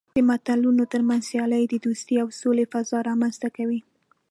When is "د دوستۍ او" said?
1.67-2.27